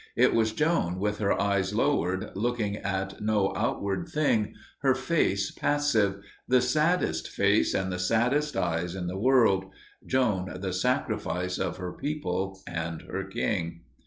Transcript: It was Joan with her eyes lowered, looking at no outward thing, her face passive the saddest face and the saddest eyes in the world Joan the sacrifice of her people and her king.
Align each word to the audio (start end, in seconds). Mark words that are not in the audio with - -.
It 0.15 0.33
was 0.33 0.51
Joan 0.51 0.97
with 0.97 1.19
her 1.19 1.39
eyes 1.39 1.75
lowered, 1.75 2.31
looking 2.33 2.75
at 2.75 3.21
no 3.21 3.53
outward 3.55 4.09
thing, 4.09 4.55
her 4.79 4.95
face 4.95 5.51
passive 5.51 6.19
the 6.47 6.59
saddest 6.59 7.29
face 7.29 7.75
and 7.75 7.91
the 7.91 7.99
saddest 7.99 8.57
eyes 8.57 8.95
in 8.95 9.05
the 9.05 9.15
world 9.19 9.65
Joan 10.03 10.59
the 10.59 10.73
sacrifice 10.73 11.59
of 11.59 11.77
her 11.77 11.93
people 11.93 12.63
and 12.65 13.03
her 13.03 13.23
king. 13.23 13.81